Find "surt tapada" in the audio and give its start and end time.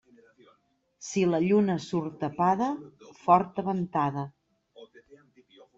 1.85-2.71